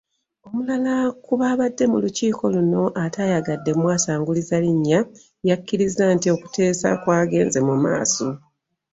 Omulala 0.45 0.93
ku 1.25 1.33
baabadde 1.39 1.83
mu 1.91 1.97
lukiiko 2.03 2.43
luno 2.53 2.83
ataayagadde 3.03 3.71
mwasanguza 3.79 4.57
linnya, 4.63 4.99
yakkiriza 5.47 6.03
nti 6.15 6.27
okuteesa 6.35 6.87
kwagenze 7.01 7.59
mu 7.67 7.75
maaso. 7.83 8.27